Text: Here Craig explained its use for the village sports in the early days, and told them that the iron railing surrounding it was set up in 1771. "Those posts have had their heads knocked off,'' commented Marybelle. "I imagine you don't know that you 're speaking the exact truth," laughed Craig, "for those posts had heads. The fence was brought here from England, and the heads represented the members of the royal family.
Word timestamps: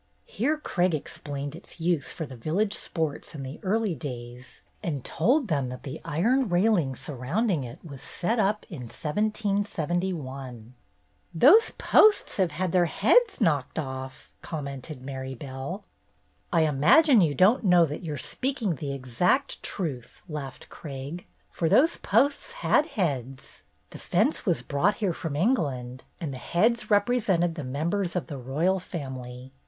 Here 0.25 0.57
Craig 0.57 0.95
explained 0.95 1.55
its 1.55 1.79
use 1.79 2.11
for 2.11 2.25
the 2.25 2.35
village 2.35 2.73
sports 2.73 3.35
in 3.35 3.43
the 3.43 3.59
early 3.61 3.93
days, 3.93 4.63
and 4.81 5.05
told 5.05 5.47
them 5.47 5.69
that 5.69 5.83
the 5.83 6.01
iron 6.03 6.49
railing 6.49 6.95
surrounding 6.95 7.63
it 7.63 7.77
was 7.85 8.01
set 8.01 8.39
up 8.39 8.65
in 8.67 8.89
1771. 8.89 10.73
"Those 11.35 11.69
posts 11.77 12.37
have 12.37 12.49
had 12.53 12.71
their 12.71 12.85
heads 12.87 13.39
knocked 13.39 13.77
off,'' 13.77 14.31
commented 14.41 15.03
Marybelle. 15.03 15.83
"I 16.51 16.61
imagine 16.61 17.21
you 17.21 17.35
don't 17.35 17.63
know 17.63 17.85
that 17.85 18.01
you 18.01 18.15
're 18.15 18.17
speaking 18.17 18.73
the 18.77 18.95
exact 18.95 19.61
truth," 19.61 20.23
laughed 20.27 20.67
Craig, 20.69 21.27
"for 21.51 21.69
those 21.69 21.97
posts 21.97 22.53
had 22.53 22.87
heads. 22.87 23.61
The 23.91 23.99
fence 23.99 24.47
was 24.47 24.63
brought 24.63 24.95
here 24.95 25.13
from 25.13 25.35
England, 25.35 26.05
and 26.19 26.33
the 26.33 26.39
heads 26.39 26.89
represented 26.89 27.53
the 27.53 27.63
members 27.63 28.15
of 28.15 28.25
the 28.25 28.39
royal 28.39 28.79
family. 28.79 29.51